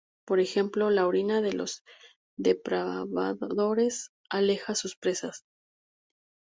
Por 0.25 0.39
ejemplo, 0.39 0.89
la 0.89 1.05
orina 1.05 1.41
de 1.43 1.53
los 1.53 1.83
depredadores 2.35 4.09
aleja 4.31 4.73
sus 4.73 4.95
presas. 4.95 5.45